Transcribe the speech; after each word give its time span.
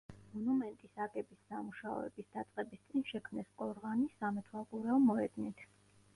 მონუმენტის 0.35 0.95
აგების 1.05 1.43
სამუშაოების 1.51 2.31
დაწყების 2.39 2.81
წინ 2.87 3.05
შექმნეს 3.11 3.53
ყორღანი, 3.61 4.09
სამეთვალყურეო 4.19 4.99
მოედნით. 5.07 5.65